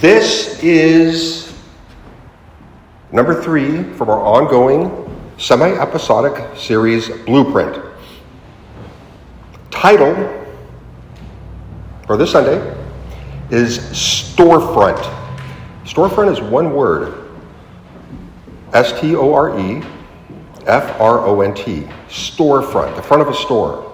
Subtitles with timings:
[0.00, 1.54] This is
[3.12, 4.92] number three from our ongoing
[5.38, 7.82] semi episodic series Blueprint.
[9.70, 10.14] Title
[12.06, 12.58] for this Sunday
[13.48, 14.98] is Storefront.
[15.84, 17.30] Storefront is one word
[18.74, 19.82] S T O R E
[20.66, 21.88] F R O N T.
[22.08, 23.85] Storefront, the front of a store.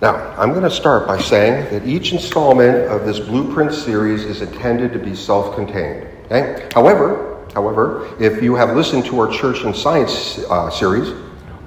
[0.00, 4.40] Now, I'm going to start by saying that each installment of this blueprint series is
[4.40, 6.08] intended to be self contained.
[6.24, 6.68] Okay?
[6.72, 11.12] However, however, if you have listened to our Church and Science uh, series,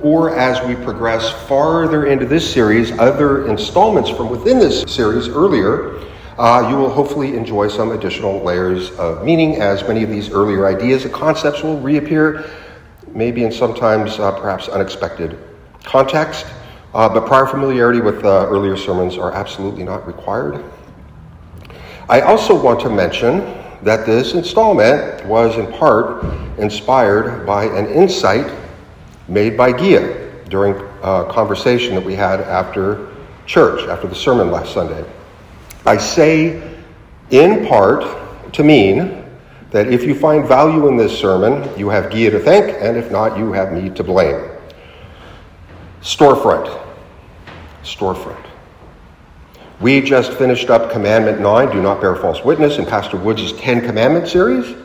[0.02, 6.00] or as we progress farther into this series, other installments from within this series earlier,
[6.40, 10.66] uh, you will hopefully enjoy some additional layers of meaning as many of these earlier
[10.66, 12.50] ideas and concepts will reappear,
[13.10, 15.38] maybe in sometimes uh, perhaps unexpected
[15.84, 16.48] context.
[16.94, 20.64] Uh, but prior familiarity with uh, earlier sermons are absolutely not required.
[22.08, 23.40] I also want to mention
[23.82, 26.24] that this installment was in part
[26.60, 28.52] inspired by an insight
[29.28, 33.10] made by Gia during a conversation that we had after
[33.48, 35.04] church, after the sermon last Sunday.
[35.86, 36.78] I say
[37.32, 39.26] in part to mean
[39.72, 43.12] that if you find value in this sermon, you have Gia to thank, and if
[43.12, 44.52] not, you have me to blame.
[46.02, 46.83] Storefront
[47.84, 48.46] storefront.
[49.80, 53.82] We just finished up Commandment 9, do not bear false witness, in Pastor Woods' 10
[53.82, 54.76] Commandment series.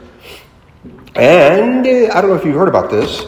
[1.14, 3.24] And uh, I don't know if you've heard about this.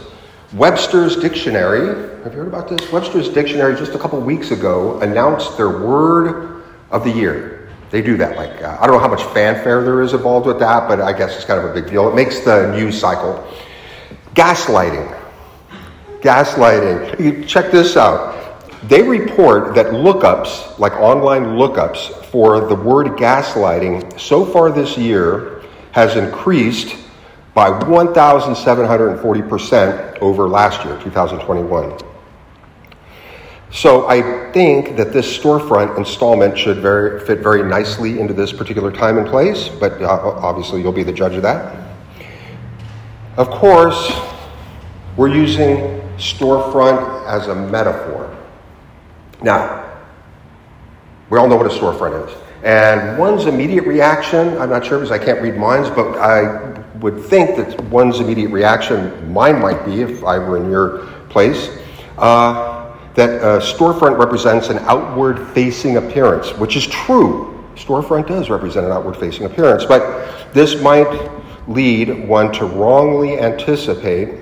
[0.53, 1.87] Webster's Dictionary,
[2.25, 2.91] have you heard about this?
[2.91, 7.69] Webster's Dictionary just a couple weeks ago announced their word of the year.
[7.91, 8.37] They do that.
[8.37, 11.13] Like, uh, I don't know how much fanfare there is involved with that, but I
[11.13, 12.09] guess it's kind of a big deal.
[12.09, 13.47] It makes the news cycle.
[14.35, 15.17] Gaslighting.
[16.21, 17.47] Gaslighting.
[17.47, 18.40] Check this out.
[18.85, 25.61] They report that lookups, like online lookups for the word gaslighting, so far this year
[25.93, 26.97] has increased
[27.53, 31.99] by 1,740% over last year, 2021.
[33.73, 38.91] So I think that this storefront installment should very, fit very nicely into this particular
[38.91, 41.77] time and place, but uh, obviously you'll be the judge of that.
[43.37, 44.11] Of course,
[45.17, 48.20] we're using storefront as a metaphor.
[49.43, 49.87] Now,
[51.31, 52.37] we all know what a storefront is.
[52.63, 57.25] And one's immediate reaction, I'm not sure because I can't read minds, but I would
[57.25, 61.79] think that one's immediate reaction, mine might be if I were in your place,
[62.19, 67.65] uh, that a storefront represents an outward facing appearance, which is true.
[67.77, 71.31] Storefront does represent an outward facing appearance, but this might
[71.67, 74.40] lead one to wrongly anticipate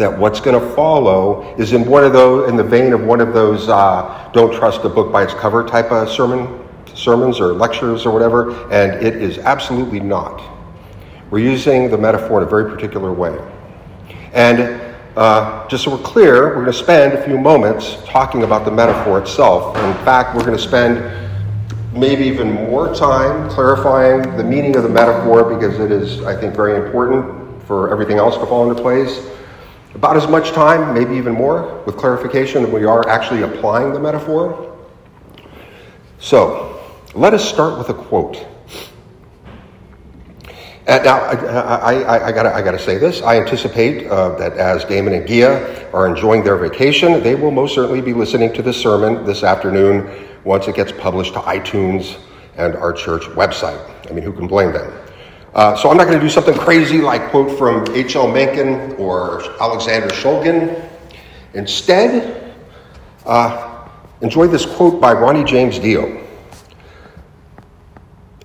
[0.00, 3.20] that what's going to follow is in one of those, in the vein of one
[3.20, 7.52] of those uh, "don't trust a book by its cover" type of sermon, sermons or
[7.52, 10.42] lectures or whatever, and it is absolutely not.
[11.30, 13.38] We're using the metaphor in a very particular way,
[14.32, 14.80] and
[15.16, 18.70] uh, just so we're clear, we're going to spend a few moments talking about the
[18.70, 19.76] metaphor itself.
[19.76, 20.96] In fact, we're going to spend
[21.92, 26.54] maybe even more time clarifying the meaning of the metaphor because it is, I think,
[26.54, 29.26] very important for everything else to fall into place
[29.94, 34.00] about as much time, maybe even more, with clarification than we are actually applying the
[34.00, 34.76] metaphor.
[36.18, 36.80] So,
[37.14, 38.46] let us start with a quote.
[40.86, 43.22] And now, I, I, I, gotta, I gotta say this.
[43.22, 47.74] I anticipate uh, that as Damon and Gia are enjoying their vacation, they will most
[47.74, 52.18] certainly be listening to this sermon this afternoon once it gets published to iTunes
[52.56, 53.80] and our church website.
[54.10, 54.92] I mean, who can blame them?
[55.54, 58.30] Uh, so I'm not going to do something crazy like quote from H.L.
[58.30, 60.88] Mencken or Alexander Shulgin.
[61.54, 62.54] Instead,
[63.26, 63.88] uh,
[64.20, 66.24] enjoy this quote by Ronnie James Dio.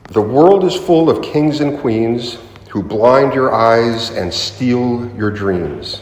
[0.09, 2.39] The world is full of kings and queens
[2.69, 6.01] who blind your eyes and steal your dreams.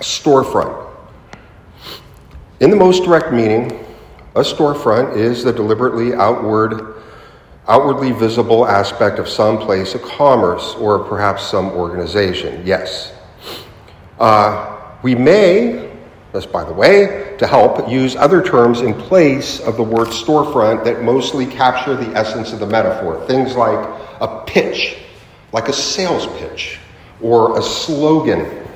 [0.00, 0.90] Storefront.
[2.60, 3.84] In the most direct meaning,
[4.34, 7.01] a storefront is the deliberately outward
[7.68, 12.66] outwardly visible aspect of some place of commerce or perhaps some organization.
[12.66, 13.12] Yes.
[14.18, 15.92] Uh, we may,
[16.32, 20.84] just by the way, to help, use other terms in place of the word storefront
[20.84, 23.24] that mostly capture the essence of the metaphor.
[23.26, 23.78] Things like
[24.20, 24.96] a pitch,
[25.52, 26.78] like a sales pitch,
[27.20, 28.66] or a slogan,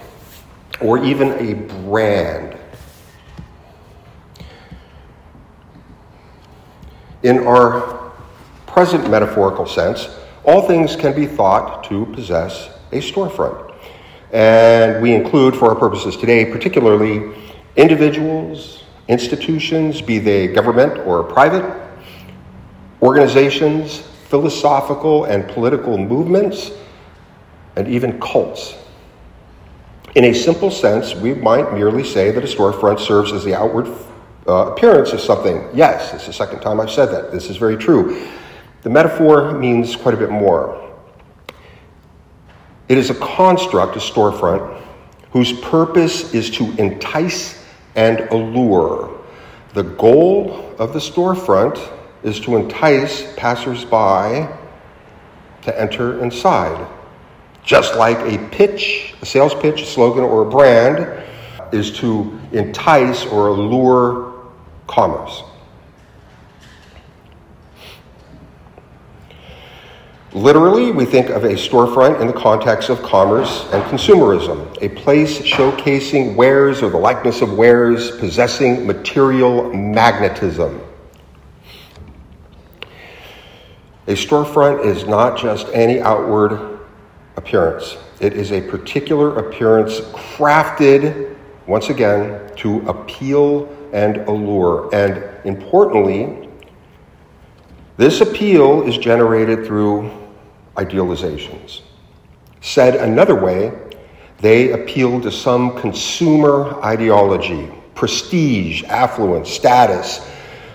[0.81, 2.56] or even a brand.
[7.23, 8.06] In our
[8.76, 10.11] present metaphorical sense,
[10.44, 13.75] all things can be thought to possess a storefront.
[14.34, 17.34] And we include, for our purposes today, particularly
[17.76, 21.64] individuals, institutions, be they government or private,
[23.00, 26.70] organizations, philosophical and political movements,
[27.76, 28.75] and even cults.
[30.17, 33.87] In a simple sense, we might merely say that a storefront serves as the outward
[34.46, 35.67] uh, appearance of something.
[35.72, 37.32] Yes, it's the second time I've said that.
[37.32, 38.31] This is very true.
[38.87, 40.81] The metaphor means quite a bit more.
[42.88, 44.81] It is a construct, a storefront,
[45.33, 47.67] whose purpose is to entice
[47.97, 49.21] and allure.
[49.75, 51.81] The goal of the storefront
[52.23, 54.47] is to entice passersby
[55.62, 56.89] to enter inside.
[57.65, 61.25] Just like a pitch, a sales pitch, a slogan, or a brand
[61.73, 64.47] is to entice or allure
[64.87, 65.43] commerce.
[70.32, 75.38] Literally, we think of a storefront in the context of commerce and consumerism, a place
[75.40, 80.81] showcasing wares or the likeness of wares possessing material magnetism.
[84.08, 86.81] A storefront is not just any outward
[87.37, 91.37] appearance, it is a particular appearance crafted,
[91.67, 94.93] once again, to appeal and allure.
[94.93, 96.45] And importantly,
[97.96, 100.10] this appeal is generated through
[100.75, 101.81] idealizations.
[102.60, 103.72] Said another way,
[104.38, 110.28] they appeal to some consumer ideology, prestige, affluence, status,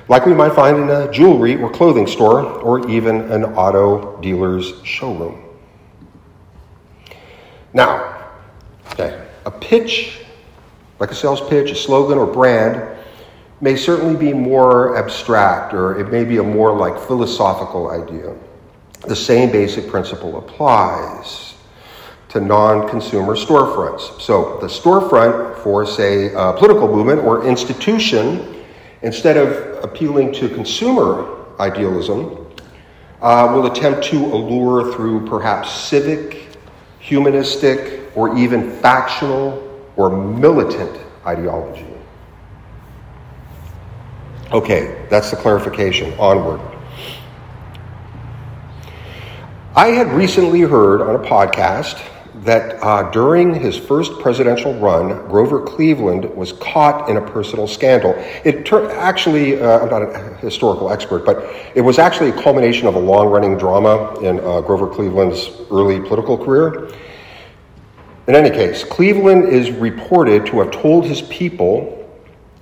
[0.08, 4.74] like we might find in a jewelry or clothing store or even an auto dealer's
[4.84, 5.44] showroom.
[7.74, 8.32] Now,
[8.92, 10.20] okay, a pitch,
[11.00, 12.98] like a sales pitch, a slogan, or brand,
[13.62, 18.36] may certainly be more abstract or it may be a more like philosophical idea
[19.08, 21.56] the same basic principle applies
[22.30, 24.22] to non consumer storefronts.
[24.22, 28.64] So, the storefront for, say, a political movement or institution,
[29.02, 32.48] instead of appealing to consumer idealism,
[33.22, 36.48] uh, will attempt to allure through perhaps civic,
[37.00, 41.91] humanistic, or even factional or militant ideology.
[44.54, 46.14] Okay, that's the clarification.
[46.20, 46.60] Onward.
[49.76, 52.06] I had recently heard on a podcast
[52.44, 58.14] that uh, during his first presidential run, Grover Cleveland was caught in a personal scandal.
[58.44, 62.88] It ter- actually, uh, I'm not a historical expert, but it was actually a culmination
[62.88, 66.90] of a long running drama in uh, Grover Cleveland's early political career.
[68.28, 72.01] In any case, Cleveland is reported to have told his people,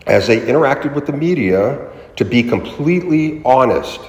[0.09, 4.01] as they interacted with the media, to be completely honest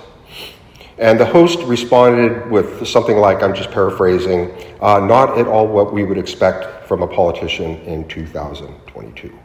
[1.01, 4.51] and the host responded with something like, I'm just paraphrasing,
[4.83, 9.37] uh, not at all what we would expect from a politician in 2022.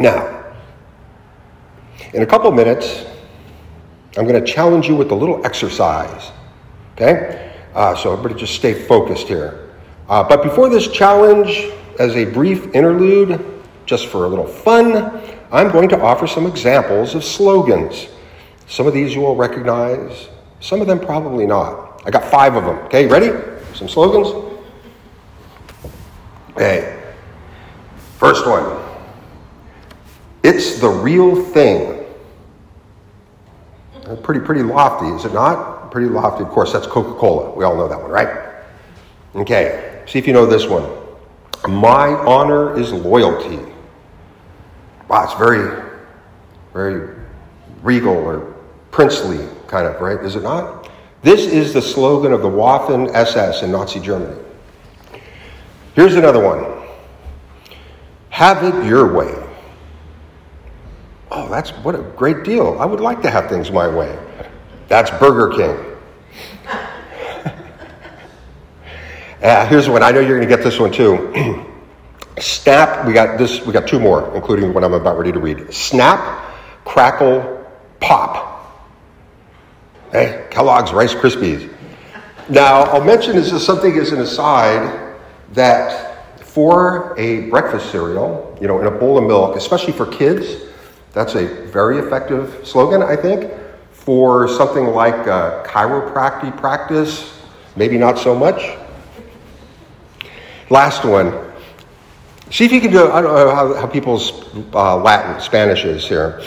[0.00, 0.44] Now,
[2.12, 3.06] in a couple minutes,
[4.16, 6.32] I'm going to challenge you with a little exercise.
[6.94, 7.52] Okay?
[7.72, 9.70] Uh, so everybody just stay focused here.
[10.08, 13.49] Uh, but before this challenge, as a brief interlude,
[13.90, 15.20] just for a little fun,
[15.52, 18.06] I'm going to offer some examples of slogans
[18.70, 20.28] some of these you will recognize,
[20.60, 22.02] some of them probably not.
[22.06, 22.76] I got five of them.
[22.86, 23.32] Okay, ready?
[23.74, 24.28] Some slogans?
[26.50, 26.96] Okay.
[28.18, 28.78] First one
[30.44, 32.04] It's the real thing.
[34.06, 35.90] Uh, pretty, pretty lofty, is it not?
[35.90, 36.44] Pretty lofty.
[36.44, 37.50] Of course, that's Coca Cola.
[37.56, 38.54] We all know that one, right?
[39.34, 40.88] Okay, see if you know this one.
[41.68, 43.58] My honor is loyalty.
[45.10, 45.90] Wow, it's very,
[46.72, 47.16] very
[47.82, 48.54] regal or
[48.92, 50.24] princely kind of, right?
[50.24, 50.88] Is it not?
[51.22, 54.40] This is the slogan of the Waffen SS in Nazi Germany.
[55.94, 56.64] Here's another one
[58.28, 59.34] Have it your way.
[61.32, 62.78] Oh, that's what a great deal.
[62.78, 64.16] I would like to have things my way.
[64.86, 65.76] That's Burger King.
[69.42, 70.04] uh, here's one.
[70.04, 71.66] I know you're going to get this one too.
[72.40, 73.06] Snap.
[73.06, 73.64] We got this.
[73.64, 75.72] We got two more, including what I'm about ready to read.
[75.72, 76.20] Snap,
[76.84, 77.66] crackle,
[78.00, 78.48] pop.
[80.10, 81.72] Hey, Kellogg's Rice Krispies.
[82.48, 85.16] Now, I'll mention this as something as an aside
[85.52, 90.64] that for a breakfast cereal, you know, in a bowl of milk, especially for kids,
[91.12, 93.52] that's a very effective slogan, I think.
[93.92, 97.38] For something like uh, chiropractic practice,
[97.76, 98.76] maybe not so much.
[100.70, 101.49] Last one.
[102.50, 104.32] See if you can do, I don't know how, how people's
[104.74, 106.42] uh, Latin, Spanish is here.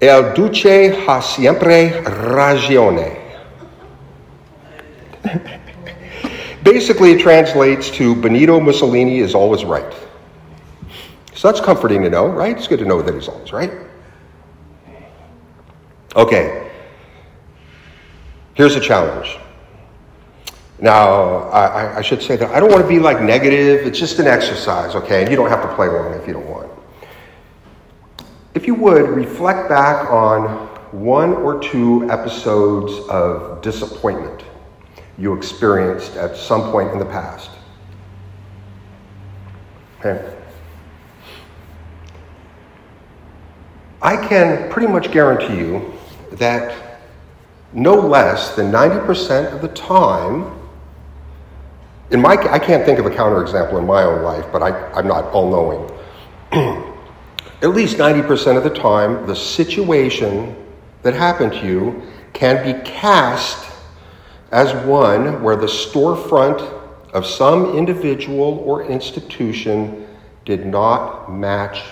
[0.00, 3.20] El duce ha siempre ragione.
[6.62, 9.94] Basically, it translates to Benito Mussolini is always right.
[11.34, 12.56] So that's comforting to know, right?
[12.56, 13.70] It's good to know that he's always right.
[16.14, 16.70] Okay.
[18.54, 19.38] Here's a challenge.
[20.84, 23.86] Now, I, I, should say that I don't want to be like negative.
[23.86, 25.22] It's just an exercise, okay?
[25.22, 26.70] And you don't have to play along if you don't want.
[28.52, 34.44] If you would, reflect back on one or two episodes of disappointment
[35.16, 37.48] you experienced at some point in the past.
[40.00, 40.36] Okay?
[44.02, 45.94] I can pretty much guarantee you
[46.32, 47.00] that
[47.72, 50.60] no less than 90% of the time,
[52.14, 55.08] in my, I can't think of a counterexample in my own life, but I, I'm
[55.08, 55.90] not all knowing.
[57.60, 60.54] At least 90% of the time, the situation
[61.02, 62.02] that happened to you
[62.32, 63.68] can be cast
[64.52, 66.60] as one where the storefront
[67.12, 70.06] of some individual or institution
[70.44, 71.82] did not match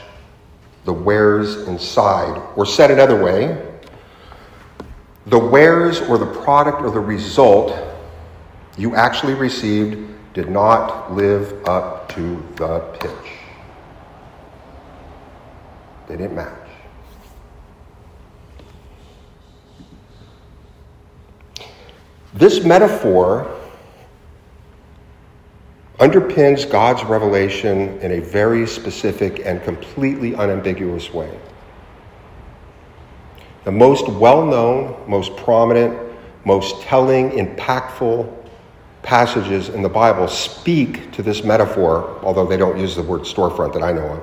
[0.85, 2.41] the wares inside.
[2.55, 3.61] Or said another way,
[5.27, 7.77] the wares or the product or the result
[8.79, 13.33] you actually received did not live up to the pitch.
[16.09, 16.59] They didn't match.
[22.35, 23.59] This metaphor
[25.99, 31.39] underpins God's revelation in a very specific and completely unambiguous way.
[33.65, 35.97] The most well known, most prominent,
[36.45, 38.42] most telling, impactful
[39.13, 43.75] passages in the Bible speak to this metaphor, although they don't use the word storefront
[43.75, 44.23] that I know of.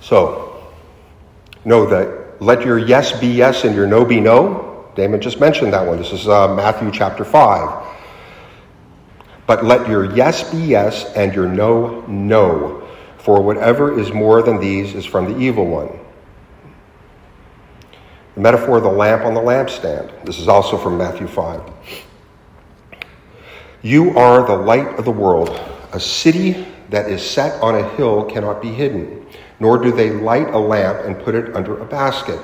[0.00, 0.70] So,
[1.64, 4.88] know that let your yes be yes and your no be no.
[4.94, 5.98] Damon just mentioned that one.
[5.98, 7.88] This is uh, Matthew chapter 5.
[9.48, 12.86] But let your yes be yes and your no, no.
[13.18, 15.98] For whatever is more than these is from the evil one.
[18.36, 20.24] The metaphor of the lamp on the lampstand.
[20.24, 22.06] This is also from Matthew 5.
[23.82, 25.48] You are the light of the world.
[25.92, 29.26] A city that is set on a hill cannot be hidden,
[29.58, 32.40] nor do they light a lamp and put it under a basket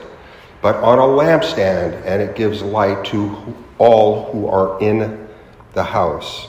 [0.67, 5.29] but on a lampstand, and it gives light to all who are in
[5.75, 6.49] the house.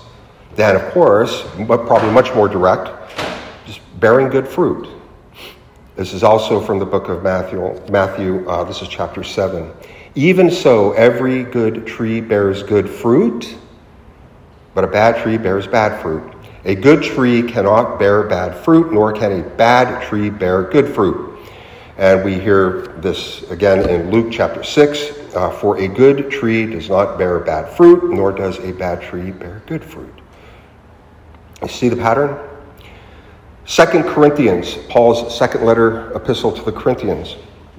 [0.56, 2.90] Then, of course, but probably much more direct,
[3.68, 4.88] just bearing good fruit.
[5.96, 7.80] This is also from the book of Matthew.
[7.92, 9.72] Matthew, uh, this is chapter seven.
[10.16, 13.56] Even so, every good tree bears good fruit,
[14.78, 16.36] but a bad tree bears bad fruit.
[16.66, 21.40] A good tree cannot bear bad fruit, nor can a bad tree bear good fruit.
[21.98, 26.90] And we hear this again in Luke chapter 6 uh, For a good tree does
[26.90, 30.14] not bear bad fruit, nor does a bad tree bear good fruit.
[31.64, 32.38] You see the pattern?
[33.66, 37.36] Second Corinthians, Paul's second letter epistle to the Corinthians,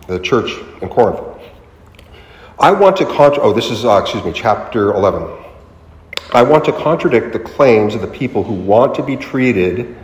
[0.09, 0.51] the church
[0.83, 1.21] in Corinth.
[2.59, 5.45] I want to contra- oh, this is uh, excuse me, chapter 11.
[6.31, 9.97] I want to contradict the claims of the people who want to be treated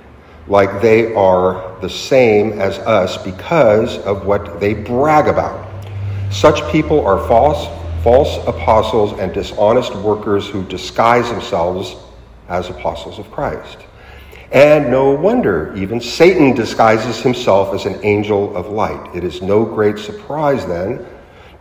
[0.46, 5.68] like they are the same as us because of what they brag about.
[6.32, 7.68] Such people are false,
[8.02, 11.94] false apostles and dishonest workers who disguise themselves
[12.48, 13.76] as apostles of Christ.
[14.50, 19.14] And no wonder, even Satan disguises himself as an angel of light.
[19.14, 21.04] It is no great surprise then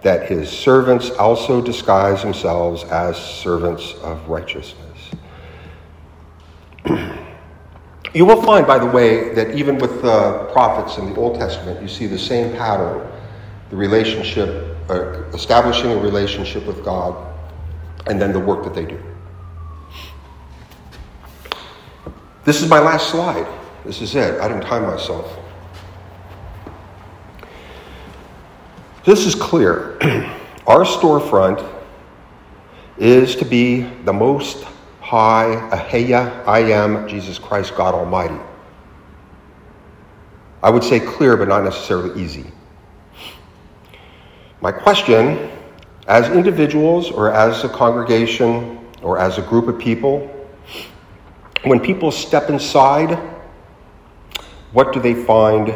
[0.03, 5.11] that his servants also disguise themselves as servants of righteousness.
[8.15, 11.81] You will find, by the way, that even with the prophets in the Old Testament,
[11.81, 13.11] you see the same pattern
[13.71, 17.15] the relationship, uh, establishing a relationship with God,
[18.05, 19.01] and then the work that they do.
[22.43, 23.47] This is my last slide.
[23.83, 24.39] This is it.
[24.39, 25.39] I didn't time myself.
[29.05, 29.97] This is clear.
[30.67, 31.69] Our storefront
[32.97, 34.65] is to be the most
[35.01, 38.39] High, Ehyeh, I am Jesus Christ, God Almighty.
[40.63, 42.45] I would say clear, but not necessarily easy.
[44.61, 45.51] My question,
[46.07, 50.29] as individuals or as a congregation or as a group of people,
[51.63, 53.19] when people step inside,
[54.71, 55.75] what do they find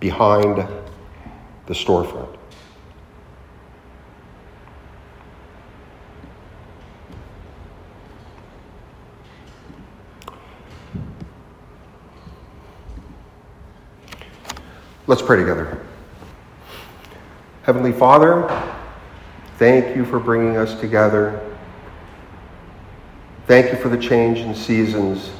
[0.00, 0.66] behind
[1.70, 2.36] the storefront?
[15.06, 15.86] Let's pray together.
[17.62, 18.48] Heavenly Father,
[19.58, 21.40] thank you for bringing us together.
[23.46, 25.30] Thank you for the change in seasons.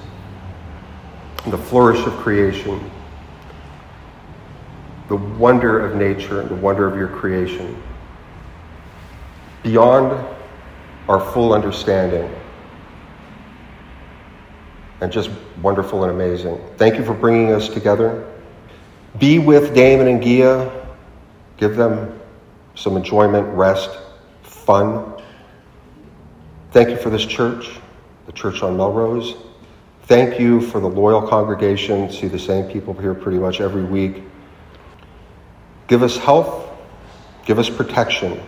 [1.46, 2.88] the flourish of creation,
[5.10, 7.82] the wonder of nature and the wonder of your creation,
[9.64, 10.24] beyond
[11.08, 12.32] our full understanding,
[15.00, 15.28] and just
[15.62, 16.60] wonderful and amazing.
[16.76, 18.24] Thank you for bringing us together.
[19.18, 20.86] Be with Damon and Gia.
[21.56, 22.16] Give them
[22.76, 23.90] some enjoyment, rest,
[24.44, 25.20] fun.
[26.70, 27.68] Thank you for this church,
[28.26, 29.34] the church on Melrose.
[30.04, 32.12] Thank you for the loyal congregation.
[32.12, 34.22] See the same people here pretty much every week.
[35.90, 36.70] Give us health,
[37.44, 38.40] give us protection.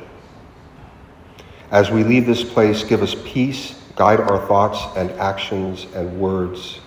[1.73, 6.79] As we leave this place, give us peace, guide our thoughts and actions and words.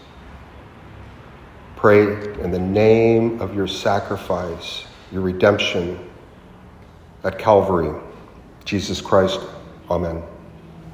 [1.75, 2.03] Pray
[2.39, 5.99] in the name of your sacrifice, your redemption
[7.25, 7.93] at Calvary.
[8.63, 9.41] Jesus Christ.
[9.91, 10.23] Amen.